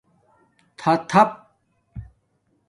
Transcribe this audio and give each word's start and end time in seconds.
تھاتھپ 0.79 1.31